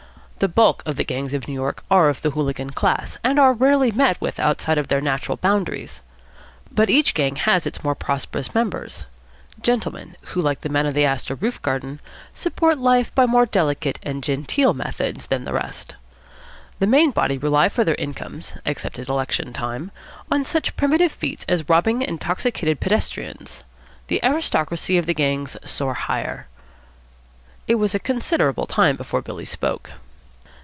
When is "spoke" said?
29.45-29.91